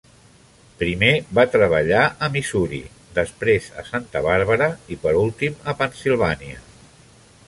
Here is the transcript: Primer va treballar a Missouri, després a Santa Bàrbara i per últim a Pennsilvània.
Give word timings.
Primer 0.77 1.09
va 1.39 1.43
treballar 1.55 2.05
a 2.27 2.29
Missouri, 2.37 2.79
després 3.19 3.67
a 3.83 3.87
Santa 3.93 4.25
Bàrbara 4.29 4.71
i 4.97 5.01
per 5.07 5.13
últim 5.21 5.61
a 5.75 5.77
Pennsilvània. 5.83 6.61